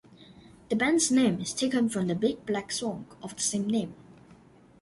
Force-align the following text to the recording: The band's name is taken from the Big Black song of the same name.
The 0.69 0.75
band's 0.75 1.11
name 1.11 1.39
is 1.41 1.53
taken 1.53 1.87
from 1.87 2.07
the 2.07 2.15
Big 2.15 2.43
Black 2.47 2.71
song 2.71 3.05
of 3.21 3.35
the 3.35 3.43
same 3.43 3.67
name. 3.67 3.93